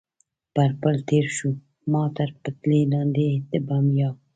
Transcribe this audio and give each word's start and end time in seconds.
پر 0.53 0.71
پل 0.81 0.95
تېر 1.09 1.25
شو، 1.37 1.49
ما 1.91 2.03
تر 2.17 2.29
پټلۍ 2.41 2.81
لاندې 2.91 3.27
د 3.51 3.51
بم 3.67 3.85
یا. 3.99 4.09